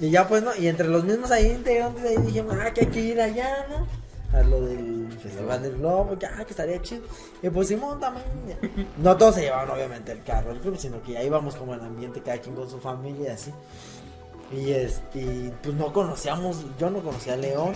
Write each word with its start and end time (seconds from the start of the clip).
Y 0.00 0.10
ya 0.10 0.26
pues, 0.26 0.42
¿no? 0.42 0.54
Y 0.56 0.66
entre 0.66 0.88
los 0.88 1.04
mismos 1.04 1.30
ahí 1.30 1.46
integrantes 1.52 2.04
ahí 2.04 2.16
dijimos, 2.16 2.56
ah, 2.58 2.72
que 2.72 2.82
hay 2.82 2.86
que 2.86 3.00
ir 3.00 3.20
allá, 3.20 3.66
¿no? 3.68 3.86
A 4.36 4.42
lo 4.42 4.62
del 4.62 5.12
Festival 5.20 5.62
del 5.62 5.76
Globo, 5.76 6.18
que, 6.18 6.26
ah, 6.26 6.44
que 6.44 6.50
estaría 6.50 6.80
chido. 6.80 7.02
Y 7.42 7.50
pues 7.50 7.68
Simón 7.68 8.00
también. 8.00 8.24
No 8.96 9.16
todos 9.16 9.34
se 9.34 9.42
llevaban 9.42 9.70
obviamente 9.70 10.12
el 10.12 10.22
carro 10.22 10.50
del 10.50 10.60
club, 10.60 10.78
sino 10.78 11.02
que 11.02 11.12
ya 11.12 11.22
íbamos 11.22 11.54
como 11.56 11.74
en 11.74 11.80
ambiente, 11.80 12.22
cada 12.22 12.38
quien 12.38 12.54
con 12.54 12.70
su 12.70 12.78
familia 12.78 13.28
y 13.28 13.32
así. 13.32 13.52
Y, 14.52 14.70
es, 14.72 15.02
y 15.14 15.50
pues 15.62 15.74
no 15.74 15.92
conocíamos, 15.92 16.64
yo 16.78 16.90
no 16.90 17.00
conocía 17.02 17.34
a 17.34 17.36
León, 17.36 17.72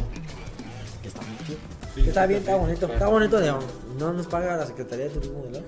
que 1.03 1.09
está 1.09 1.21
muy 1.21 1.37
chido. 1.47 1.59
Sí, 1.95 2.09
está 2.09 2.27
bien, 2.27 2.41
está 2.41 2.57
bonito, 2.57 2.87
está 2.87 3.07
bonito 3.07 3.39
León. 3.39 3.61
No 3.99 4.13
nos 4.13 4.27
paga 4.27 4.57
la 4.57 4.67
Secretaría 4.67 5.05
de 5.05 5.11
Turismo 5.11 5.43
de 5.43 5.51
León. 5.51 5.65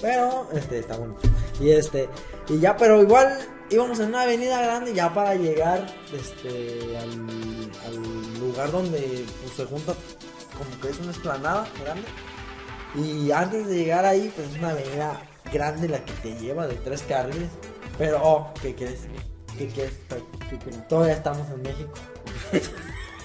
Pero, 0.00 0.48
este, 0.52 0.78
está 0.78 0.96
bonito. 0.96 1.20
Y 1.60 1.70
este, 1.70 2.08
y 2.48 2.58
ya, 2.60 2.76
pero 2.76 3.02
igual 3.02 3.38
íbamos 3.70 3.98
en 4.00 4.08
una 4.08 4.22
avenida 4.22 4.60
grande 4.62 4.94
ya 4.94 5.12
para 5.12 5.34
llegar, 5.34 5.86
este, 6.12 6.96
al, 6.98 8.40
lugar 8.40 8.70
donde 8.70 9.24
pues, 9.42 9.56
se 9.56 9.64
junta, 9.64 9.94
como 10.56 10.80
que 10.80 10.90
es 10.90 10.98
una 11.00 11.10
esplanada 11.10 11.68
grande. 11.82 12.06
Y 12.94 13.30
antes 13.32 13.66
de 13.66 13.76
llegar 13.76 14.04
ahí, 14.04 14.32
pues 14.34 14.48
es 14.48 14.58
una 14.58 14.70
avenida 14.70 15.20
grande 15.52 15.88
la 15.88 16.04
que 16.04 16.12
te 16.14 16.34
lleva 16.38 16.66
de 16.66 16.74
tres 16.76 17.02
carriles. 17.02 17.50
Pero, 17.98 18.20
oh, 18.22 18.54
¿qué 18.62 18.74
crees? 18.74 19.00
¿Qué 19.58 19.68
crees? 19.68 19.92
¿Qué? 20.08 20.56
Todavía 20.88 21.14
estamos 21.14 21.46
en 21.50 21.62
México. 21.62 21.92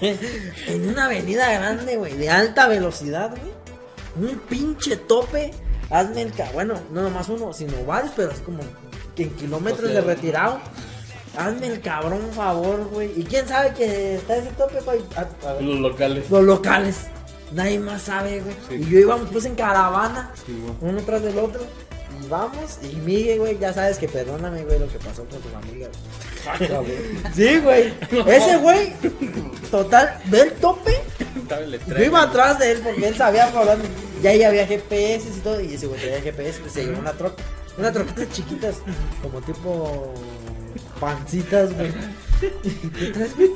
en 0.00 0.88
una 0.88 1.06
avenida 1.06 1.52
grande, 1.52 1.96
güey, 1.96 2.14
de 2.14 2.28
alta 2.28 2.66
velocidad, 2.66 3.30
güey. 3.30 4.30
Un 4.30 4.38
pinche 4.40 4.96
tope. 4.96 5.52
Hazme 5.90 6.22
el 6.22 6.32
ca... 6.32 6.50
Bueno, 6.52 6.74
no 6.92 7.02
nomás 7.02 7.28
uno, 7.28 7.52
sino 7.52 7.84
varios, 7.84 8.12
pero 8.16 8.30
es 8.30 8.40
como 8.40 8.60
que 9.14 9.24
en 9.24 9.30
kilómetros 9.30 9.92
de 9.92 10.00
retirado. 10.00 10.58
Hazme 11.36 11.66
el 11.66 11.80
cabrón 11.80 12.30
favor, 12.32 12.88
güey. 12.90 13.12
¿Y 13.16 13.24
quién 13.24 13.46
sabe 13.48 13.74
que 13.74 14.16
está 14.16 14.36
ese 14.36 14.50
tope, 14.50 14.80
güey? 14.80 15.00
Los 15.60 15.80
locales. 15.80 16.30
Los 16.30 16.44
locales. 16.44 16.96
Nadie 17.52 17.78
más 17.78 18.02
sabe, 18.02 18.40
güey. 18.40 18.56
Sí. 18.68 18.74
Y 18.74 18.90
yo 18.90 18.98
íbamos 19.00 19.28
pues 19.30 19.44
en 19.44 19.54
caravana, 19.54 20.32
Sí, 20.46 20.56
uno 20.80 21.02
tras 21.02 21.22
del 21.22 21.38
otro. 21.38 21.62
Y 22.22 22.28
vamos, 22.28 22.78
y 22.82 22.96
Miguel, 22.96 23.40
güey, 23.40 23.58
ya 23.58 23.72
sabes 23.72 23.98
que 23.98 24.08
perdóname, 24.08 24.64
güey, 24.64 24.78
lo 24.78 24.88
que 24.88 24.98
pasó 24.98 25.24
con 25.24 25.40
tu 25.40 25.48
familia, 25.48 25.88
güey. 25.88 26.33
Sí, 27.34 27.58
güey. 27.58 27.92
Ese 28.26 28.56
güey, 28.58 28.92
total, 29.70 30.18
ve 30.26 30.40
el 30.40 30.52
tope. 30.52 31.00
Yo 31.86 32.04
iba 32.04 32.22
atrás 32.22 32.58
de 32.58 32.72
él 32.72 32.80
porque 32.82 33.08
él 33.08 33.16
sabía 33.16 33.48
por 33.50 33.66
dónde. 33.66 33.88
Ya 34.22 34.30
ahí 34.30 34.42
había 34.42 34.66
GPS 34.66 35.28
y 35.28 35.40
todo. 35.40 35.60
Y 35.60 35.74
ese 35.74 35.86
güey 35.86 36.00
traía 36.00 36.20
GPS, 36.20 36.60
pues 36.60 36.72
se 36.72 36.84
llevó 36.84 36.98
una 37.00 37.12
troca. 37.12 37.42
Una 37.76 37.92
troquita 37.92 38.28
chiquitas, 38.30 38.76
como 39.20 39.40
tipo 39.40 40.14
pancitas, 41.00 41.74
güey. 41.74 41.92
¿Qué 42.40 43.06
traes, 43.06 43.36
güey? 43.36 43.50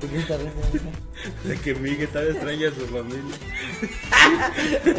¿De 0.00 0.08
qué 0.08 0.18
estás 0.18 0.38
riendo? 0.38 0.90
De 1.44 1.56
que 1.58 1.74
Miguel 1.74 2.02
estaba 2.02 2.26
extraña 2.26 2.68
a 2.68 2.70
su 2.72 2.86
familia. 2.86 3.36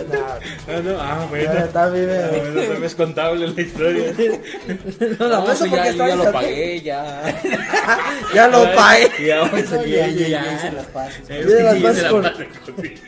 Nah, 0.09 0.39
Ah, 0.75 0.81
no, 0.83 0.99
ah, 0.99 1.25
bueno. 1.29 1.53
está 1.53 1.89
bien, 1.89 2.09
Ah, 2.09 2.29
bueno, 2.31 2.79
no 2.79 2.85
es 2.85 2.95
contable 2.95 3.47
la 3.47 3.61
historia. 3.61 4.13
No, 5.19 5.27
la 5.27 5.37
No, 5.39 5.55
sí, 5.55 5.65
porque 5.69 5.75
ya, 5.75 5.89
está 5.89 6.07
ya 6.09 6.15
lo 6.15 6.31
pagué, 6.31 6.81
ya. 6.81 7.41
Ya 8.33 8.47
lo 8.47 8.73
pagué. 8.75 9.11
Y 9.19 9.31
ahora 9.31 9.57
sí, 9.57 9.89
ya, 9.91 10.07
ya, 10.07 10.27
ya, 10.27 10.53
hice 10.55 10.71
las 10.71 10.85
paces. 10.87 11.29
Eh, 11.29 11.41
Yo 11.43 11.49
de 11.49 11.63
las 11.81 11.95
se 11.95 12.01
la 12.03 12.09
con- 12.09 12.23
contigo. 12.23 13.01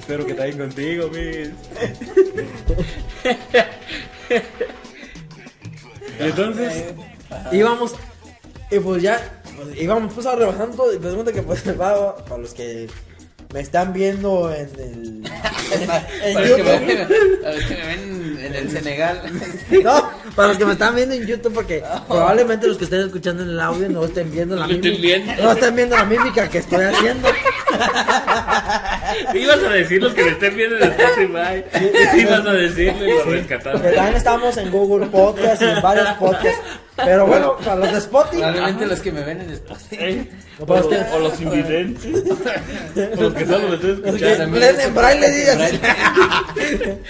Espero 0.00 0.26
que 0.26 0.32
está 0.32 0.44
bien 0.44 0.58
contigo, 0.58 1.08
mis. 1.08 1.48
Y 6.18 6.24
entonces, 6.24 6.84
íbamos 7.52 7.94
y 8.70 8.78
pues 8.80 9.02
ya 9.02 9.42
pues, 9.56 9.80
íbamos 9.80 10.12
pues 10.14 10.26
a 10.26 10.36
rebasando 10.36 10.92
y 10.94 10.98
pues 10.98 11.14
cuenta 11.14 11.32
que 11.32 11.42
pues 11.42 11.62
va 11.80 12.16
para 12.16 12.38
los 12.42 12.54
que 12.54 12.88
me 13.54 13.60
están 13.60 13.92
viendo 13.92 14.52
en 14.52 14.68
el 14.78 15.22
en 16.22 16.34
Para 16.34 16.40
los 16.46 16.56
que 16.56 16.62
me 16.62 16.72
YouTube 16.72 16.86
ven- 16.86 17.40
para 17.42 17.54
los 17.54 17.64
que 17.64 17.74
me 17.76 17.86
ven 17.86 18.38
en 18.44 18.54
el 18.54 18.70
Senegal. 18.70 19.22
no 19.84 20.10
para 20.34 20.48
los 20.48 20.58
que 20.58 20.64
me 20.66 20.72
están 20.72 20.94
viendo 20.94 21.14
en 21.14 21.26
YouTube 21.26 21.54
porque 21.54 21.82
probablemente 22.08 22.66
los 22.66 22.76
que 22.76 22.84
estén 22.84 23.00
escuchando 23.00 23.42
en 23.42 23.50
el 23.50 23.60
audio 23.60 23.88
no 23.88 24.04
estén 24.04 24.30
viendo 24.30 24.56
la 24.56 24.66
mímica 24.66 25.18
no 25.40 25.52
estén 25.52 25.76
viendo 25.76 25.96
la 25.96 26.04
mímica 26.04 26.48
que 26.48 26.58
estoy 26.58 26.84
haciendo 26.84 27.28
ibas 29.34 29.58
a 29.62 29.68
decir 29.70 30.02
los 30.02 30.12
que 30.14 30.24
me 30.24 30.30
estén 30.30 30.56
viendo 30.56 30.76
en 30.76 30.82
Spotify. 30.92 32.20
Ibas 32.20 32.46
a 32.46 32.52
decirlo 32.52 33.04
y 33.06 33.10
lo 33.18 33.24
que 33.24 33.30
rescataste. 33.30 33.90
también 33.92 34.16
estamos 34.16 34.56
en 34.56 34.70
Google 34.70 35.06
Podcast 35.06 35.62
y 35.62 35.64
en 35.66 35.82
varios 35.82 36.08
podcasts 36.14 36.60
pero 36.96 37.26
bueno 37.26 37.56
para 37.58 37.76
los 37.76 37.92
de 37.92 37.98
Spotify 37.98 38.38
Probablemente 38.42 38.86
los 38.86 39.00
que 39.00 39.12
me 39.12 39.22
ven 39.22 39.40
en 39.42 39.50
Spotify. 39.50 39.96
¿Eh? 40.00 40.30
O, 40.58 40.66
los, 40.74 40.86
o 40.86 41.18
los 41.20 41.40
invidentes. 41.40 42.06
O 43.16 43.20
los 43.20 43.34
que 43.34 43.46
solo 43.46 43.68
me 43.68 43.74
están 43.74 43.90
escuchando. 44.04 44.58
leen 44.58 44.80
en 44.80 44.94
braille, 44.94 45.30
digas. 45.30 45.72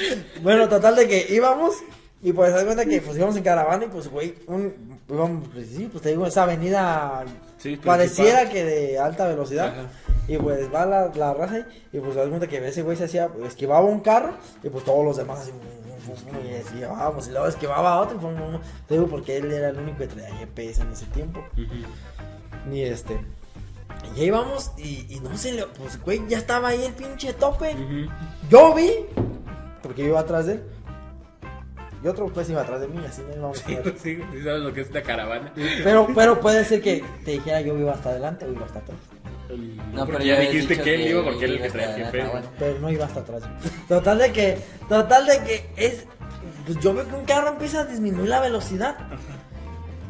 Bueno, 0.42 0.68
total 0.68 0.96
de 0.96 1.08
que 1.08 1.26
íbamos 1.30 1.74
y 2.22 2.32
pues 2.32 2.50
se 2.50 2.58
da 2.58 2.64
cuenta 2.64 2.84
que 2.84 3.00
pues 3.00 3.16
íbamos 3.16 3.36
en 3.36 3.42
caravana 3.42 3.84
y 3.84 3.88
pues 3.88 4.08
güey, 4.08 4.34
un, 4.46 4.98
íbamos, 5.08 5.48
pues 5.52 5.68
sí, 5.68 5.88
pues 5.90 6.02
te 6.02 6.08
digo, 6.10 6.26
esa 6.26 6.42
avenida 6.44 7.24
Sí, 7.58 7.76
pareciera 7.76 8.40
principal. 8.40 8.52
que 8.52 8.64
de 8.64 8.98
alta 8.98 9.28
velocidad. 9.28 9.68
Ajá. 9.68 9.82
Y 10.28 10.36
pues 10.38 10.72
va 10.74 10.84
la, 10.86 11.12
la 11.14 11.34
raza 11.34 11.54
ahí, 11.54 11.64
y 11.92 12.00
pues 12.00 12.14
se 12.14 12.18
da 12.20 12.26
cuenta 12.28 12.48
que 12.48 12.66
ese 12.66 12.82
güey 12.82 12.96
se 12.96 13.04
hacía, 13.04 13.28
pues, 13.28 13.46
esquivaba 13.48 13.84
un 13.84 14.00
carro 14.00 14.34
y 14.62 14.68
pues 14.68 14.84
todos 14.84 15.04
los 15.04 15.16
demás 15.16 15.38
así 15.40 15.52
y 16.44 16.54
esquivábamos 16.54 17.28
y 17.28 17.30
luego 17.30 17.46
esquivaba 17.46 18.00
otro 18.00 18.18
fum, 18.20 18.36
fum, 18.36 18.52
fum. 18.52 18.60
te 18.88 18.94
digo 18.94 19.06
porque 19.06 19.36
él 19.38 19.50
era 19.52 19.68
el 19.70 19.78
único 19.78 19.98
que 19.98 20.06
traía 20.08 20.34
GPS 20.36 20.82
en 20.82 20.90
ese 20.92 21.06
tiempo 21.06 21.40
ni 22.68 22.82
este 22.82 23.18
y 24.16 24.20
ahí 24.20 24.30
vamos 24.30 24.72
y, 24.76 25.06
y 25.08 25.20
no 25.20 25.36
sé, 25.36 25.52
le- 25.52 25.66
pues 25.66 26.00
güey, 26.02 26.22
ya 26.28 26.38
estaba 26.38 26.68
ahí 26.68 26.84
el 26.84 26.92
pinche 26.92 27.32
tope 27.32 27.74
yo 28.50 28.74
vi, 28.74 28.90
porque 29.82 30.02
yo 30.02 30.08
iba 30.08 30.20
atrás 30.20 30.46
de 30.46 30.54
él. 30.54 30.62
Y 32.04 32.08
otro 32.08 32.26
pues 32.26 32.48
iba 32.50 32.60
atrás 32.60 32.80
de 32.82 32.88
mí, 32.88 33.02
así 33.08 33.22
no 33.26 33.34
íbamos 33.34 33.62
a 33.62 33.66
Sí, 33.66 33.74
ver. 33.74 33.94
sí, 33.98 34.16
sí 34.32 34.42
sabes 34.44 34.60
lo 34.62 34.72
que 34.72 34.82
es 34.82 34.90
la 34.92 35.02
caravana. 35.02 35.52
Pero, 35.82 36.06
pero 36.14 36.38
puede 36.40 36.64
ser 36.64 36.82
que 36.82 37.02
te 37.24 37.32
dijera 37.32 37.62
yo 37.62 37.76
iba 37.78 37.92
hasta 37.92 38.10
adelante 38.10 38.44
o 38.44 38.52
iba 38.52 38.66
hasta 38.66 38.80
atrás. 38.80 38.98
No, 39.92 40.06
pero 40.06 40.20
ya 40.20 40.40
dijiste 40.40 40.80
que 40.80 40.94
él 40.94 41.00
iba 41.08 41.24
porque 41.24 41.44
él 41.44 41.54
es 41.54 41.60
el 41.60 41.62
que 41.62 41.70
traía 41.70 41.90
a- 41.94 42.10
jefe. 42.10 42.28
bueno. 42.28 42.46
Pero 42.58 42.78
no 42.80 42.90
iba 42.90 43.04
hasta 43.06 43.20
atrás. 43.20 43.42
Total 43.88 44.18
de 44.18 44.32
que, 44.32 44.58
total 44.88 45.26
de 45.26 45.38
que 45.44 45.70
es, 45.76 46.04
pues 46.66 46.78
yo 46.80 46.92
veo 46.94 47.06
que 47.08 47.14
un 47.14 47.24
carro 47.24 47.48
empieza 47.48 47.80
a 47.80 47.84
disminuir 47.84 48.28
la 48.28 48.40
velocidad. 48.40 48.96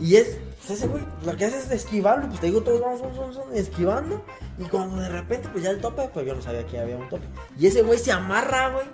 Y 0.01 0.17
es, 0.17 0.39
pues 0.67 0.79
ese 0.79 0.89
güey, 0.89 1.03
lo 1.25 1.37
que 1.37 1.45
hace 1.47 1.59
es 1.59 1.71
esquivarlo, 1.71 2.29
pues 2.29 2.41
te 2.41 2.47
digo, 2.47 2.63
todos 2.63 2.81
vamos, 2.81 3.01
vamos, 3.01 3.19
vamos, 3.19 3.37
vamos, 3.39 3.55
esquivando. 3.55 4.25
Y 4.59 4.65
cuando 4.65 4.97
de 4.97 5.09
repente, 5.09 5.49
pues 5.53 5.65
ya 5.65 5.71
el 5.71 5.81
tope, 5.81 6.09
pues 6.13 6.27
yo 6.27 6.35
no 6.35 6.43
sabía 6.43 6.67
que 6.67 6.79
había 6.79 6.97
un 6.97 7.09
tope. 7.09 7.27
Y 7.59 7.67
ese 7.67 7.83
güey 7.83 7.99
se 7.99 8.13
amarra, 8.13 8.71
güey. 8.71 8.87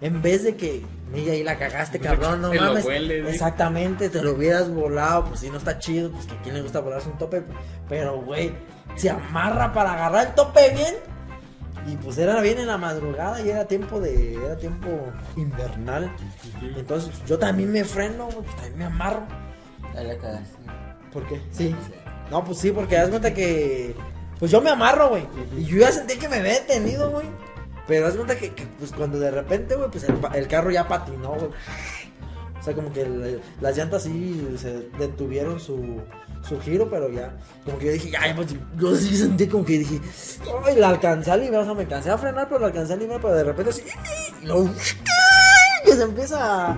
En 0.00 0.20
vez 0.20 0.44
de 0.44 0.56
que, 0.56 0.84
mira, 1.10 1.32
ahí 1.32 1.42
la 1.42 1.58
cagaste, 1.58 1.98
cabrón, 1.98 2.42
no 2.42 2.50
Te 2.50 2.56
lo 2.56 2.66
mames. 2.66 2.84
güey. 2.84 3.28
Exactamente, 3.28 4.10
te 4.10 4.22
lo 4.22 4.32
hubieras 4.32 4.70
volado, 4.70 5.24
pues 5.26 5.40
si 5.40 5.50
no 5.50 5.56
está 5.56 5.78
chido, 5.78 6.10
pues 6.10 6.26
que 6.26 6.34
a 6.34 6.42
quién 6.42 6.54
le 6.54 6.62
gusta 6.62 6.80
volarse 6.80 7.08
un 7.08 7.16
tope. 7.16 7.42
Pero, 7.88 8.20
güey, 8.20 8.52
se 8.96 9.08
amarra 9.08 9.72
para 9.72 9.94
agarrar 9.94 10.28
el 10.28 10.34
tope 10.34 10.70
bien. 10.74 10.94
Y 11.88 11.96
pues 11.98 12.18
era 12.18 12.40
bien 12.40 12.58
en 12.58 12.66
la 12.66 12.76
madrugada 12.78 13.40
y 13.40 13.48
era 13.48 13.64
tiempo 13.66 14.00
de. 14.00 14.34
Era 14.34 14.56
tiempo 14.56 14.88
invernal. 15.36 16.10
Entonces 16.76 17.12
yo 17.26 17.38
también 17.38 17.70
me 17.70 17.84
freno, 17.84 18.24
güey, 18.26 18.38
pues 18.42 18.56
también 18.56 18.78
me 18.78 18.84
amarro. 18.86 19.22
Ahí 19.96 20.04
la 20.06 20.18
cagaste. 20.18 20.56
¿Por 21.12 21.26
qué? 21.28 21.40
Sí. 21.52 21.74
No, 22.30 22.44
pues 22.44 22.58
sí, 22.58 22.72
porque 22.72 22.96
das 22.96 23.08
cuenta 23.08 23.32
que. 23.32 23.94
Pues 24.38 24.50
yo 24.50 24.60
me 24.60 24.70
amarro, 24.70 25.10
güey. 25.10 25.22
Y 25.56 25.64
yo 25.64 25.78
ya 25.78 25.92
sentí 25.92 26.16
que 26.18 26.28
me 26.28 26.36
había 26.36 26.54
detenido, 26.54 27.10
güey. 27.12 27.26
Pero 27.86 28.06
das 28.06 28.16
cuenta 28.16 28.36
que, 28.36 28.52
que, 28.52 28.64
pues 28.78 28.92
cuando 28.92 29.18
de 29.18 29.30
repente, 29.30 29.76
güey, 29.76 29.90
pues 29.90 30.04
el, 30.04 30.16
el 30.34 30.48
carro 30.48 30.70
ya 30.70 30.88
patinó, 30.88 31.30
güey. 31.34 31.50
O 32.58 32.62
sea, 32.62 32.74
como 32.74 32.92
que 32.92 33.02
el- 33.02 33.40
las 33.60 33.76
llantas 33.76 34.02
sí 34.02 34.56
se 34.58 34.88
detuvieron 34.98 35.60
su, 35.60 36.00
su 36.48 36.60
giro, 36.60 36.90
pero 36.90 37.08
ya. 37.10 37.36
Como 37.64 37.78
que 37.78 37.86
yo 37.86 37.92
dije, 37.92 38.10
ya, 38.10 38.20
pues, 38.34 38.48
yo 38.76 38.96
sí 38.96 39.16
sentí 39.16 39.46
como 39.46 39.64
que 39.64 39.78
dije, 39.78 40.00
ay, 40.64 40.74
la 40.76 40.88
alcancé 40.88 41.30
a 41.30 41.36
librar, 41.36 41.62
o 41.62 41.64
sea, 41.64 41.74
me 41.74 41.82
alcancé 41.82 42.10
a 42.10 42.18
frenar, 42.18 42.48
pero 42.48 42.60
la 42.60 42.66
alcancé 42.66 42.94
a 42.94 42.96
librar, 42.96 43.20
pero 43.20 43.34
de 43.34 43.44
repente 43.44 43.70
así, 43.70 43.82
que 45.84 45.92
se 45.92 46.02
empieza 46.02 46.70
a, 46.72 46.76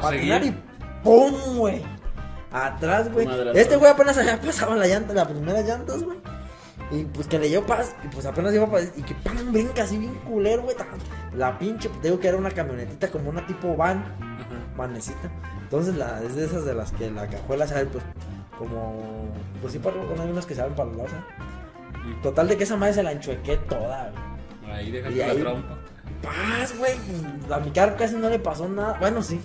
patinar 0.00 0.44
y. 0.44 0.56
¡pum, 1.02 1.56
güey! 1.56 1.82
Atrás, 2.52 3.10
güey. 3.10 3.26
Este 3.54 3.76
güey 3.76 3.90
apenas 3.90 4.18
había 4.18 4.38
pasado 4.40 4.74
la 4.74 4.86
llanta, 4.86 5.14
las 5.14 5.28
primeras 5.28 5.64
llantas, 5.64 6.02
güey. 6.02 6.18
Y 6.92 7.04
pues 7.04 7.26
que 7.28 7.38
le 7.38 7.48
dio 7.48 7.64
paz, 7.64 7.94
y 8.04 8.08
pues 8.08 8.26
apenas 8.26 8.52
iba 8.52 8.66
para 8.68 8.82
y 8.82 9.02
que 9.02 9.14
pam, 9.14 9.52
brinca 9.52 9.84
así 9.84 9.96
bien 9.96 10.14
culero, 10.26 10.62
güey. 10.62 10.74
La 11.34 11.56
pinche, 11.58 11.88
te 12.02 12.08
digo 12.08 12.18
que 12.18 12.26
era 12.28 12.36
una 12.36 12.50
camionetita 12.50 13.08
como 13.10 13.30
una 13.30 13.46
tipo 13.46 13.76
van, 13.76 13.98
Ajá. 13.98 14.74
vanecita. 14.76 15.30
Entonces 15.62 15.94
la, 15.96 16.20
es 16.22 16.34
de 16.34 16.46
esas 16.46 16.64
de 16.64 16.74
las 16.74 16.90
que 16.92 17.08
la 17.10 17.28
cajuela 17.28 17.66
sale, 17.68 17.86
pues, 17.86 18.02
como, 18.58 19.28
pues 19.60 19.72
sí, 19.72 19.78
para, 19.78 19.96
bueno, 19.96 20.22
hay 20.22 20.30
unas 20.30 20.46
que 20.46 20.54
salen 20.56 20.74
para 20.74 20.88
los 20.88 20.96
lados, 20.98 21.12
¿eh? 21.12 22.16
Total 22.24 22.48
de 22.48 22.56
que 22.56 22.64
esa 22.64 22.76
madre 22.76 22.94
se 22.94 23.02
la 23.04 23.12
enchuequé 23.12 23.56
toda, 23.56 24.10
güey. 24.62 24.72
Ahí 24.74 24.90
dejaste 24.90 25.18
la 25.18 25.24
ahí- 25.26 25.38
trompa. 25.40 25.78
Paz, 26.22 26.74
güey. 26.76 26.92
A 27.50 27.58
mi 27.60 27.70
carro 27.70 27.96
casi 27.96 28.16
no 28.16 28.28
le 28.28 28.38
pasó 28.38 28.68
nada. 28.68 28.96
Bueno, 29.00 29.22
sí. 29.22 29.40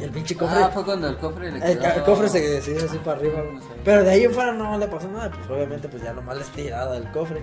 El 0.00 0.10
pinche 0.10 0.36
cofre. 0.36 0.62
Ah, 0.62 0.70
fue 0.72 0.84
cuando 0.84 1.08
el 1.08 1.16
cofre 1.18 1.50
le 1.50 1.60
ca- 1.60 1.66
quedó- 1.66 1.94
el 1.96 2.02
cofre 2.04 2.28
se, 2.28 2.62
se 2.62 2.72
hizo 2.72 2.86
así 2.86 2.98
para 2.98 3.18
arriba. 3.18 3.42
No. 3.52 3.60
Pero 3.84 4.04
de 4.04 4.10
ahí 4.10 4.24
en 4.24 4.32
fuera 4.32 4.52
no 4.52 4.78
le 4.78 4.86
pasó 4.88 5.08
nada, 5.08 5.30
pues 5.30 5.48
obviamente 5.50 5.88
pues 5.88 6.02
ya 6.02 6.12
nomás 6.12 6.36
le 6.36 6.42
estirada 6.42 6.96
el 6.96 7.10
cofre. 7.10 7.42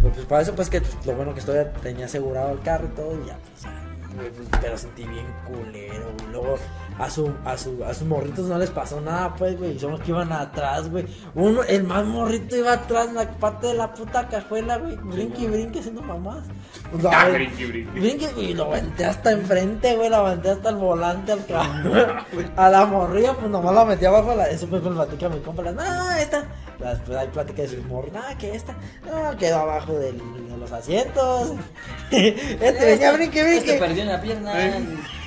Pues, 0.00 0.14
pues, 0.14 0.26
para 0.26 0.42
eso 0.42 0.54
pues 0.54 0.68
que 0.68 0.80
pues, 0.82 1.06
lo 1.06 1.14
bueno 1.14 1.32
que 1.32 1.40
estoy 1.40 1.64
tenía 1.82 2.06
asegurado 2.06 2.52
el 2.52 2.60
carro 2.60 2.86
y 2.86 2.94
todo 2.96 3.14
y 3.22 3.26
ya 3.26 3.36
pues, 3.38 3.64
ay, 3.66 4.30
pues, 4.36 4.48
pero 4.60 4.76
sentí 4.78 5.04
bien 5.04 5.26
culero, 5.46 6.12
güey. 6.18 6.30
Luego 6.32 6.56
a 6.98 7.10
su, 7.10 7.32
a 7.44 7.56
su, 7.58 7.82
a 7.84 7.92
sus 7.92 8.06
morritos 8.06 8.46
no 8.46 8.56
les 8.58 8.70
pasó 8.70 9.00
nada, 9.00 9.34
pues, 9.34 9.58
güey. 9.58 9.78
Son 9.78 9.90
los 9.92 10.00
que 10.00 10.10
iban 10.12 10.32
atrás, 10.32 10.88
güey. 10.90 11.06
Uno, 11.34 11.62
el 11.64 11.82
más 11.84 12.04
morrito 12.04 12.56
iba 12.56 12.72
atrás 12.72 13.08
en 13.08 13.16
la 13.16 13.28
parte 13.32 13.66
de 13.68 13.74
la 13.74 13.92
puta 13.92 14.28
cajuela, 14.28 14.78
güey. 14.78 14.96
Brinque 15.02 15.42
y 15.42 15.46
brinque 15.48 15.80
haciendo 15.80 16.02
mamás. 16.02 16.44
Pues, 16.92 17.04
Ah, 17.06 17.22
aven- 17.26 17.34
brinque, 17.34 17.66
brinque. 17.66 18.00
Brinque 18.00 18.32
y 18.40 18.54
lo 18.54 18.64
aventé 18.66 19.04
hasta 19.04 19.32
enfrente, 19.32 19.96
güey. 19.96 20.08
Lo 20.08 20.16
aventé 20.16 20.50
hasta 20.50 20.68
el 20.70 20.76
volante 20.76 21.32
al 21.32 21.44
carro. 21.46 21.92
a 22.56 22.68
la 22.70 22.86
morrilla, 22.86 23.34
pues 23.34 23.50
nomás 23.50 23.74
la 23.74 23.84
metí 23.84 24.04
abajo. 24.04 24.34
La... 24.36 24.48
Eso 24.48 24.66
fue 24.68 24.80
con 24.80 24.94
platica 24.94 25.28
mi 25.28 25.40
compa. 25.40 25.62
No, 25.64 26.10
esta. 26.12 26.44
Después 26.90 27.18
hay 27.18 27.28
plática 27.28 27.62
de 27.62 27.68
su 27.68 27.82
morro. 27.84 28.08
No, 28.12 28.20
que 28.38 28.54
esta. 28.54 28.74
No, 29.10 29.36
quedó 29.36 29.58
abajo 29.60 29.92
del- 29.94 30.18
de 30.18 30.56
los 30.58 30.70
asientos. 30.72 31.52
este 32.10 32.84
venía 32.84 33.12
brinque, 33.12 33.40
Este 33.40 33.60
brinque. 33.72 33.78
perdió 33.78 34.04
una 34.04 34.20
pierna. 34.20 34.52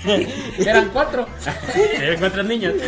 Eran 0.59 0.89
cuatro. 0.93 1.25
Eran 2.01 2.19
cuatro 2.19 2.43
niños. 2.43 2.73
y 2.75 2.81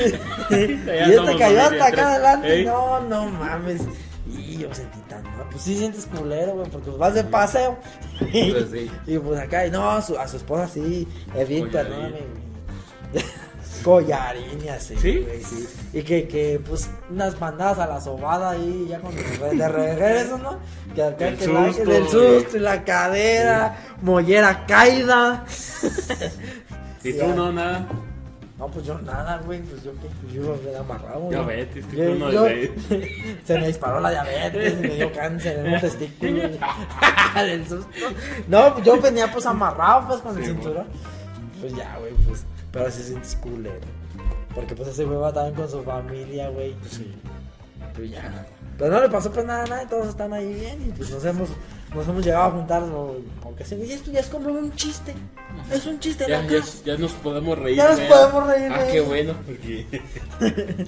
este 0.54 1.38
cayó 1.38 1.62
hasta 1.62 1.88
acá 1.88 2.13
adelante. 2.16 2.63
No, 2.63 3.00
no 3.01 3.25
mames. 3.25 3.81
Y 4.27 4.57
yo 4.60 4.74
sentí 4.74 5.00
tan 5.10 5.24
mal. 5.24 5.48
Pues 5.51 5.63
sí 5.63 5.75
sientes 5.77 6.06
culero, 6.06 6.54
güey, 6.54 6.69
porque 6.69 6.92
vas 6.92 7.13
de 7.16 7.24
paseo. 7.24 7.77
Pues 8.19 8.66
sí. 8.71 8.92
Y 9.07 9.18
pues 9.18 9.39
acá, 9.39 9.66
y 9.66 9.71
no, 9.71 9.89
a 9.89 10.01
su, 10.01 10.18
a 10.18 10.27
su 10.27 10.38
esposa 10.38 10.68
sí, 10.68 11.07
Collarín. 11.33 11.69
no, 11.71 12.10
mi- 12.10 13.21
Collarín 13.83 14.63
y 14.63 14.69
así, 14.69 14.95
¿Sí? 14.97 15.19
güey, 15.25 15.43
sí. 15.43 15.67
Y 15.93 16.01
que, 16.03 16.27
que, 16.27 16.61
pues, 16.67 16.89
unas 17.09 17.39
mandadas 17.39 17.79
a 17.79 17.87
la 17.87 17.99
sobada 18.01 18.51
ahí, 18.51 18.87
ya 18.89 18.99
cuando 18.99 19.21
de 19.21 19.67
regreso, 19.69 20.37
¿no? 20.37 20.57
Que 20.93 21.03
acá 21.03 21.25
Del 21.25 21.37
que 21.37 21.47
la- 21.47 21.65
susto, 21.73 21.83
del 21.89 22.07
susto 22.07 22.57
y 22.57 22.59
la 22.59 22.83
cadera, 22.83 23.77
mollera 24.01 24.65
caída. 24.65 25.45
Y 27.03 27.13
tú 27.13 27.27
no, 27.33 27.51
nada. 27.53 27.87
No, 28.57 28.67
pues 28.67 28.85
yo 28.85 28.99
nada, 28.99 29.37
güey, 29.45 29.61
pues 29.61 29.81
yo 29.83 29.91
qué, 29.93 30.07
pues 30.21 30.33
yo 30.33 30.59
me 30.69 30.77
amarrado. 30.77 31.19
güey. 31.21 31.29
Diabetes, 31.37 31.85
Yo- 31.93 32.11
tú 32.11 32.15
no 32.19 32.29
yo-. 32.29 32.45
Se 33.45 33.57
me 33.57 33.67
disparó 33.67 34.01
la 34.01 34.09
diabetes, 34.11 34.77
me 34.81 34.89
dio 34.89 35.09
cáncer 35.13 35.65
en 35.65 35.73
un 35.75 35.79
testículo. 35.81 36.41
Del 37.35 37.67
susto. 37.69 37.87
No, 38.49 38.73
pues 38.73 38.85
yo 38.85 38.99
venía 38.99 39.31
pues 39.31 39.45
amarrado 39.45 40.07
pues 40.09 40.19
con 40.19 40.37
el 40.37 40.43
cinturón. 40.45 40.87
Pues 41.61 41.73
ya, 41.73 41.95
güey, 41.99 42.11
pues. 42.27 42.43
Pero 42.71 42.92
sí 42.92 43.04
sientes 43.04 43.36
culero. 43.36 43.80
Porque 44.54 44.75
pues 44.75 44.89
ese 44.89 45.06
güey 45.06 45.18
va 45.18 45.33
también 45.33 45.56
con 45.56 45.69
su 45.69 45.83
familia, 45.83 46.50
güey. 46.50 46.74
Pues 46.74 46.94
sí. 46.94 47.13
Pues 47.95 48.12
ya. 48.12 48.45
Pero 48.77 48.92
no 48.92 49.01
le 49.01 49.10
pasó 49.10 49.31
pues 49.31 49.45
nada, 49.45 49.66
nada, 49.66 49.88
todos 49.88 50.07
están 50.07 50.33
ahí 50.33 50.54
bien. 50.54 50.81
Y 50.88 50.92
pues 50.92 51.10
nos 51.12 51.24
hemos, 51.25 51.50
nos 51.94 52.07
hemos 52.07 52.24
llegado 52.24 52.45
a 52.45 52.51
juntar. 52.51 52.81
¿no? 52.83 53.12
Aunque 53.44 53.66
se 53.66 53.75
y 53.75 53.92
esto 53.92 54.12
ya 54.12 54.21
es 54.21 54.27
como 54.27 54.50
un 54.50 54.74
chiste. 54.74 55.13
Es 55.71 55.86
un 55.86 56.00
chiste 56.00 56.25
Ya, 56.27 56.45
ya, 56.48 56.62
ya 56.86 56.98
nos 56.98 57.12
podemos 57.13 57.57
reír. 57.60 57.77
Ya 57.77 57.89
nos 57.89 58.00
podemos 58.00 58.48
reír, 58.48 58.71
Ah, 58.71 58.88
qué 58.92 59.01
bueno. 59.01 59.33
Porque... 59.45 59.86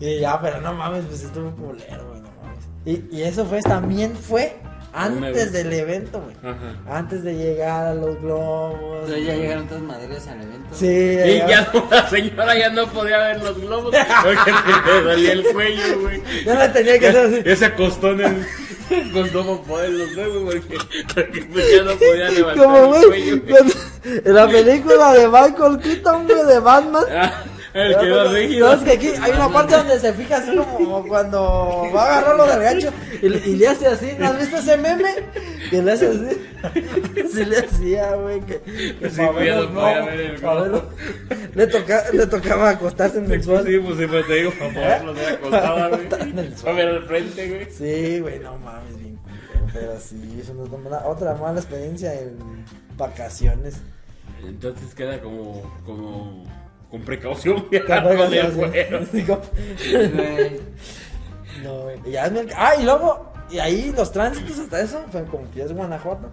Y 0.00 0.20
ya, 0.20 0.40
pero 0.40 0.60
no 0.60 0.72
mames, 0.74 1.04
pues 1.06 1.22
estuvo 1.24 1.50
culero, 1.50 2.08
güey, 2.08 2.20
no 2.20 2.28
mames. 2.42 2.64
Y, 2.84 3.16
y 3.16 3.22
eso 3.22 3.44
fue, 3.44 3.60
también 3.62 4.14
fue 4.16 4.56
antes 4.94 5.52
del 5.52 5.72
evento, 5.72 6.20
güey. 6.22 6.36
Ajá. 6.42 6.96
Antes 6.98 7.22
de 7.24 7.34
llegar 7.34 7.86
a 7.86 7.94
los 7.94 8.20
globos. 8.20 9.00
Entonces 9.04 9.26
ya 9.26 9.34
llegaron 9.34 9.66
todas 9.68 9.82
madres 9.82 10.26
al 10.28 10.40
evento. 10.42 10.68
Sí, 10.72 10.86
Y 10.86 11.38
ya, 11.48 11.68
no, 11.74 11.86
la 11.90 12.08
señora 12.08 12.58
ya 12.58 12.70
no 12.70 12.86
podía 12.88 13.18
ver 13.18 13.42
los 13.42 13.60
globos 13.60 13.94
porque 14.22 14.52
le 14.86 15.02
dolía 15.02 15.32
el 15.32 15.44
cuello, 15.52 16.00
güey. 16.00 16.22
ya 16.44 16.54
la 16.54 16.72
tenía 16.72 16.98
que 16.98 17.08
hacer 17.08 17.26
así. 17.26 17.42
Ya 17.44 17.56
se 17.56 17.64
acostó 17.66 18.10
en 18.12 18.20
el. 18.20 18.46
Poder 19.66 19.90
los 19.90 20.10
globos 20.14 20.54
porque, 20.54 20.78
porque 21.14 21.42
pues 21.52 21.64
ya 21.74 21.82
no 21.82 21.92
podía 21.96 22.30
levantar 22.30 22.64
Como, 22.64 22.76
el 22.78 22.86
güey, 22.86 23.04
cuello. 23.08 23.40
güey. 23.42 23.48
cuando- 23.54 23.74
en 24.28 24.34
la 24.34 24.46
película 24.48 25.12
de 25.14 25.26
Michael 25.28 25.78
Keaton, 25.82 26.26
güey, 26.28 26.44
de 26.46 26.58
Batman. 26.60 27.04
El 27.74 27.98
quedó 27.98 28.24
No, 28.24 28.32
rígido. 28.32 28.72
es 28.72 28.80
que 28.82 28.92
aquí 28.92 29.08
hay 29.20 29.32
una 29.32 29.48
parte 29.52 29.74
donde 29.76 29.98
se 29.98 30.12
fija 30.12 30.36
así 30.36 30.54
como 30.56 31.06
cuando 31.08 31.90
va 31.94 32.04
a 32.04 32.18
agarrar 32.18 32.36
lo 32.36 32.46
del 32.46 32.60
gancho 32.60 32.92
y, 33.20 33.28
le- 33.28 33.42
y 33.48 33.56
le 33.56 33.66
hace 33.68 33.86
así. 33.88 34.12
¿No 34.16 34.26
has 34.28 34.38
visto 34.38 34.56
ese 34.58 34.76
meme? 34.76 35.10
Que 35.70 35.82
le 35.82 35.92
hace 35.92 36.06
así. 36.06 36.40
Sí 37.34 37.44
le 37.44 37.58
hacía, 37.58 38.14
güey. 38.14 38.40
Que, 38.42 38.60
que 38.60 39.10
Sí, 39.10 39.16
pa' 39.16 39.32
güey, 39.32 39.46
ya 39.48 39.54
verlo, 39.56 39.70
no 39.70 39.80
podía 39.80 40.04
ver 40.04 40.20
el 40.20 40.40
pa' 40.40 40.54
globo. 40.54 40.62
verlo. 40.62 40.90
Le, 41.54 41.66
toca, 41.66 42.04
le 42.12 42.26
tocaba 42.28 42.70
acostarse 42.70 43.18
en 43.18 43.30
el 43.32 43.40
Sí, 43.40 43.44
suelo. 43.44 43.64
sí, 43.64 43.78
pues 43.78 43.98
sí, 43.98 44.06
pues 44.06 44.26
te 44.28 44.34
digo, 44.34 44.50
para 44.58 44.72
poderlo 44.72 45.14
ver 45.14 45.32
acostada, 45.34 45.88
güey. 45.88 46.00
En 46.20 46.38
el 46.38 46.52
Para 46.52 46.72
ver 46.76 46.88
al 46.88 47.02
frente, 47.06 47.48
güey. 47.48 47.66
Sí, 47.72 48.20
güey, 48.20 48.38
no 48.38 48.56
mames, 48.58 48.98
bien 49.00 49.18
Pero 49.72 49.98
sí, 49.98 50.38
es 50.40 50.48
una 50.48 50.78
mala- 50.78 51.06
otra 51.08 51.34
mala 51.34 51.58
experiencia 51.58 52.14
en 52.14 52.36
vacaciones. 52.96 53.74
Entonces 54.46 54.94
queda 54.94 55.20
como, 55.20 55.62
como 55.84 56.44
con 56.94 57.02
precaución. 57.02 57.66
No, 61.62 62.10
ya 62.10 62.26
es 62.26 62.32
mi- 62.32 62.40
Ah, 62.56 62.74
y 62.80 62.84
luego, 62.84 63.32
y 63.50 63.58
ahí 63.58 63.92
los 63.96 64.12
tránsitos 64.12 64.58
hasta 64.58 64.80
eso, 64.80 65.02
fue 65.10 65.24
como 65.24 65.50
que 65.50 65.62
es 65.62 65.72
Guanajuato. 65.72 66.30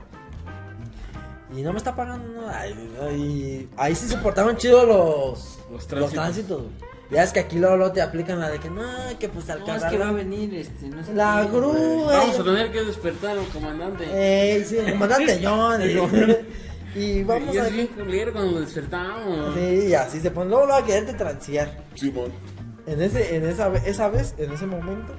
Y 1.56 1.62
no 1.64 1.72
me 1.72 1.78
está 1.80 1.96
pagando 1.96 2.42
nada. 2.42 2.60
Ay, 2.62 2.90
no, 3.00 3.12
Y 3.12 3.70
ahí 3.78 3.94
sí 3.96 4.08
se 4.08 4.18
portaron 4.18 4.56
chido 4.58 4.86
los, 4.86 5.60
Los 5.72 5.92
los 5.92 6.12
tránsitos. 6.12 6.64
Ya 7.10 7.24
es 7.24 7.34
que 7.34 7.42
aquí 7.42 7.60
luego, 7.60 7.76
luego 7.76 7.92
te 7.92 8.02
aplican 8.02 8.40
la 8.40 8.50
de 8.50 8.60
que 8.60 8.70
no, 8.70 8.84
que 9.20 9.28
pues 9.28 9.50
al 9.50 9.60
No, 9.60 9.66
es 9.66 9.72
cargar 9.82 9.92
que 9.92 9.98
va 9.98 10.08
a 10.10 10.12
venir 10.14 10.54
este, 10.56 10.88
no 10.88 11.04
sé 11.04 11.14
La 11.14 11.42
qué, 11.46 11.58
grúa. 11.58 12.06
Vamos 12.18 12.40
a 12.40 12.44
tener 12.46 12.72
que 12.72 12.84
despertar 12.84 13.38
al 13.38 13.46
comandante. 13.48 14.06
Ey, 14.54 14.64
sí, 14.64 14.78
el 14.78 14.94
comandante 14.94 15.42
John. 15.44 15.82
Y, 16.96 17.00
y 17.00 17.24
vamos 17.24 17.54
y 17.56 17.58
a 17.58 17.66
bien 17.66 17.88
culero 17.88 18.34
cuando 18.34 18.52
lo 18.54 18.62
despertamos. 18.62 19.56
Sí, 19.56 19.88
y 19.90 19.94
así 19.94 20.20
se 20.20 20.32
pone. 20.32 20.50
Luego 20.50 20.66
lo 20.66 20.74
va 20.74 20.80
a 20.80 20.86
quererte 20.86 21.14
transear. 21.14 21.84
Simón. 21.96 22.32
En 22.86 23.02
ese, 23.02 23.36
en 23.36 23.48
esa, 23.48 23.74
esa 23.86 24.10
vez, 24.10 24.34
en 24.38 24.52
ese 24.52 24.66
momento, 24.66 25.14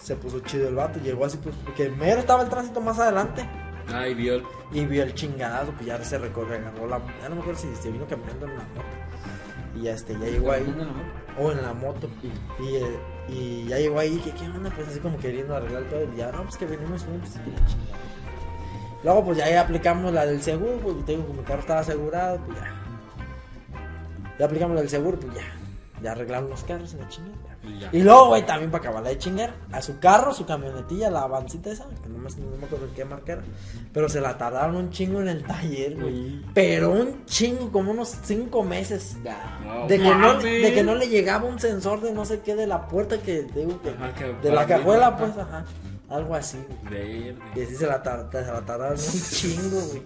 se 0.00 0.14
puso 0.16 0.40
chido 0.40 0.68
el 0.68 0.74
vato. 0.74 1.00
Llegó 1.00 1.24
así, 1.24 1.38
pues, 1.38 1.54
porque 1.64 1.88
mero 1.90 2.20
estaba 2.20 2.42
el 2.42 2.48
tránsito 2.48 2.80
más 2.80 2.98
adelante. 2.98 3.48
Ay, 3.92 4.14
vio. 4.14 4.42
Y 4.72 4.84
vio 4.84 5.02
el 5.02 5.14
chingadazo, 5.14 5.72
pues 5.72 5.86
ya 5.86 6.02
se 6.04 6.18
recorrió, 6.18 6.56
agarró 6.56 6.86
la. 6.86 7.00
Ya 7.20 7.28
no 7.28 7.36
me 7.36 7.40
acuerdo 7.40 7.60
si 7.60 7.74
se 7.74 7.90
vino 7.90 8.06
caminando 8.06 8.46
en 8.46 8.56
la 8.56 8.64
moto. 8.64 8.82
Y 9.74 9.82
ya, 9.82 9.92
este, 9.92 10.14
ya 10.14 10.26
llegó 10.26 10.52
ahí. 10.52 10.64
Caminando 10.64 10.82
en 10.82 10.88
la 10.88 10.94
moto. 10.94 11.40
O 11.40 11.52
en 11.52 11.62
la 11.62 11.72
moto. 11.74 12.10
Y, 12.60 12.76
eh, 12.76 12.98
y 13.28 13.68
ya 13.68 13.78
llegó 13.78 13.98
ahí. 13.98 14.12
y 14.12 14.16
dije, 14.16 14.32
¿qué 14.38 14.44
onda? 14.46 14.70
Pues 14.70 14.88
así 14.88 15.00
como 15.00 15.18
queriendo 15.18 15.56
arreglar 15.56 15.84
todo. 15.84 16.02
Y 16.12 16.16
ya, 16.16 16.32
no, 16.32 16.42
pues 16.42 16.56
que 16.56 16.66
venimos 16.66 17.02
juntos. 17.04 17.30
Y 17.46 17.50
la 17.50 17.66
chingada. 17.66 18.05
Luego, 19.06 19.24
pues 19.26 19.38
ya 19.38 19.60
aplicamos 19.60 20.12
la 20.12 20.26
del 20.26 20.42
seguro. 20.42 20.80
Pues 20.82 21.04
te 21.06 21.12
digo 21.12 21.28
que 21.28 21.32
mi 21.34 21.42
carro 21.44 21.60
estaba 21.60 21.78
asegurado. 21.78 22.40
Pues 22.44 22.58
ya. 22.58 22.74
Ya 24.36 24.46
aplicamos 24.46 24.74
la 24.74 24.80
del 24.80 24.90
seguro, 24.90 25.16
pues 25.20 25.32
ya. 25.32 25.42
Ya 26.02 26.10
arreglaron 26.10 26.50
los 26.50 26.64
carros 26.64 26.92
en 26.92 27.02
la 27.02 27.08
chingada. 27.08 27.36
Y 27.62 27.78
ya. 27.78 27.88
Y 27.92 28.02
luego, 28.02 28.26
güey, 28.26 28.44
también 28.44 28.72
para 28.72 28.82
acabarla 28.82 29.10
de 29.10 29.18
chingar, 29.18 29.54
a 29.70 29.80
su 29.80 30.00
carro, 30.00 30.34
su 30.34 30.44
camionetilla, 30.44 31.08
la 31.08 31.22
avancita 31.22 31.70
esa, 31.70 31.86
que 32.02 32.08
no 32.08 32.18
me, 32.18 32.28
no 32.28 32.56
me 32.58 32.66
acuerdo 32.66 32.88
qué 32.96 33.04
marca 33.04 33.34
era, 33.34 33.42
pero 33.92 34.08
se 34.08 34.20
la 34.20 34.36
tardaron 34.36 34.74
un 34.74 34.90
chingo 34.90 35.20
en 35.20 35.28
el 35.28 35.44
taller, 35.44 35.96
güey. 36.00 36.42
Pero 36.52 36.90
un 36.90 37.24
chingo, 37.26 37.70
como 37.70 37.92
unos 37.92 38.16
cinco 38.24 38.64
meses. 38.64 39.16
No, 39.64 39.86
De 39.86 39.98
que, 39.98 40.14
no, 40.14 40.34
de 40.34 40.74
que 40.74 40.82
no 40.82 40.96
le 40.96 41.08
llegaba 41.08 41.48
un 41.48 41.60
sensor 41.60 42.00
de 42.00 42.12
no 42.12 42.24
sé 42.24 42.40
qué 42.40 42.56
de 42.56 42.66
la 42.66 42.88
puerta 42.88 43.18
que 43.18 43.42
digo 43.42 43.80
que. 43.80 43.90
Ajá, 43.90 44.12
que 44.14 44.32
de 44.48 44.52
la 44.52 44.66
cajuela, 44.66 45.16
pues, 45.16 45.30
ajá. 45.38 45.64
Algo 46.08 46.34
así. 46.34 46.58
güey. 46.88 47.32
Verde. 47.32 47.36
Y 47.56 47.62
así 47.62 47.76
se 47.76 47.86
la, 47.86 48.02
tar- 48.02 48.28
se 48.30 48.40
la 48.52 48.60
tardaron 48.64 48.98
un 48.98 49.22
chingo, 49.30 49.80
güey. 49.80 50.02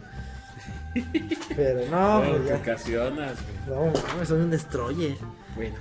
Pero 1.55 1.87
no, 1.91 2.21
No, 2.25 2.31
pues 2.31 2.43
te 2.43 2.49
ya. 2.49 2.57
ocasionas, 2.57 3.35
güey. 3.67 3.79
No, 3.93 3.93
mames, 4.09 4.29
soy 4.29 4.41
un 4.41 4.51
destroyer. 4.51 5.17
Bueno, 5.55 5.77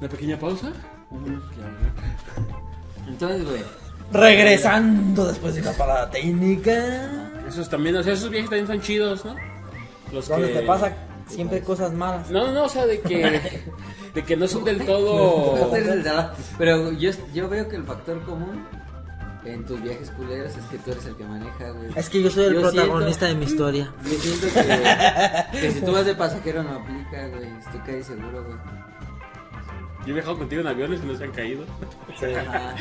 una 0.00 0.08
pequeña 0.08 0.38
pausa. 0.38 0.72
Entonces, 3.08 3.44
güey. 3.44 3.62
Regresando 4.12 5.26
después 5.28 5.54
de 5.54 5.62
una 5.62 5.72
parada 5.72 6.10
técnica. 6.10 7.10
Esos 7.48 7.68
también, 7.68 7.96
o 7.96 8.02
sea, 8.02 8.12
esos 8.12 8.30
viajes 8.30 8.50
también 8.50 8.66
son 8.66 8.80
chidos, 8.80 9.24
¿no? 9.24 9.34
Los 10.12 10.28
Donde 10.28 10.48
que... 10.52 10.60
te 10.60 10.66
pasa 10.66 10.92
siempre 11.28 11.60
cosas 11.62 11.92
malas. 11.92 12.30
No, 12.30 12.46
no, 12.46 12.52
no, 12.52 12.64
o 12.64 12.68
sea, 12.68 12.86
de 12.86 13.00
que, 13.00 13.40
de 14.14 14.24
que 14.24 14.36
no 14.36 14.46
son 14.48 14.64
del 14.64 14.84
todo... 14.84 15.70
Pero 16.58 16.92
yo, 16.92 17.10
yo 17.32 17.48
veo 17.48 17.68
que 17.68 17.76
el 17.76 17.84
factor 17.84 18.20
común 18.24 18.66
en 19.44 19.64
tus 19.64 19.82
viajes 19.82 20.10
culeros 20.10 20.56
es 20.56 20.64
que 20.66 20.78
tú 20.78 20.90
eres 20.92 21.06
el 21.06 21.16
que 21.16 21.24
maneja, 21.24 21.70
güey. 21.70 21.88
Es 21.96 22.08
que 22.10 22.22
yo 22.22 22.30
soy 22.30 22.44
el 22.44 22.54
Yo 22.54 22.60
protagonista 22.62 23.26
siento- 23.26 23.26
de 23.26 23.34
mi 23.34 23.44
historia. 23.52 23.92
Yo 24.04 24.10
siento 24.10 24.46
que, 25.52 25.58
que 25.60 25.70
si 25.72 25.80
tú 25.80 25.92
vas 25.92 26.04
de 26.04 26.14
pasajero 26.14 26.62
no 26.62 26.70
aplica, 26.76 27.26
güey. 27.28 27.48
Estoy 27.58 27.80
casi 27.80 28.02
seguro, 28.04 28.44
güey. 28.44 28.56
Yo 30.06 30.10
he 30.10 30.12
viajado 30.14 30.38
contigo 30.38 30.60
en 30.62 30.66
aviones 30.66 31.00
y 31.02 31.06
no 31.06 31.14
se 31.16 31.24
han 31.24 31.32
caído. 31.32 31.64
Ajá. 32.38 32.74